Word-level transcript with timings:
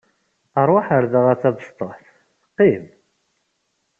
Rwaḥ 0.67 0.87
ɣer 0.93 1.03
da 1.13 1.21
a 1.31 1.35
tabestuḥt, 1.41 2.05
qim! 2.55 2.85